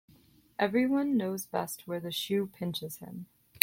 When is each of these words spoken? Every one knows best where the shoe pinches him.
Every 0.57 0.87
one 0.87 1.15
knows 1.15 1.45
best 1.45 1.85
where 1.87 1.99
the 1.99 2.11
shoe 2.11 2.47
pinches 2.47 2.95
him. 2.97 3.27